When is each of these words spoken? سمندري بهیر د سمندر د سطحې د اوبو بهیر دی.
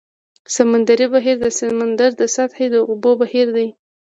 سمندري 0.55 1.07
بهیر 1.13 1.37
د 1.41 1.47
سمندر 1.59 2.11
د 2.17 2.23
سطحې 2.35 2.67
د 2.71 2.75
اوبو 2.89 3.11
بهیر 3.21 3.47
دی. 3.57 3.67